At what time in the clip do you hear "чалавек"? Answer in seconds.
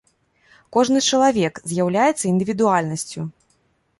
1.09-1.61